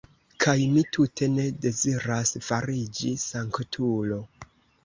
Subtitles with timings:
[0.43, 4.19] Kaj mi tute ne deziras fariĝi sanktulo!